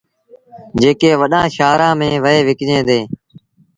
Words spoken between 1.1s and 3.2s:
وڏآݩ شآهرآݩ ميݩ وهي وڪجيٚن ديٚݩ۔